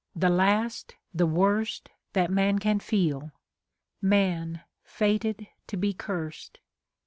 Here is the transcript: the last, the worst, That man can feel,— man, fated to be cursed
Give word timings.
the 0.15 0.29
last, 0.31 0.95
the 1.13 1.27
worst, 1.27 1.91
That 2.13 2.31
man 2.31 2.57
can 2.57 2.79
feel,— 2.79 3.33
man, 4.17 4.61
fated 4.95 5.45
to 5.67 5.77
be 5.77 5.93
cursed 5.93 6.57